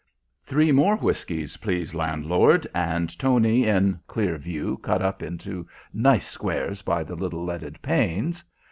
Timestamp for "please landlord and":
1.57-3.07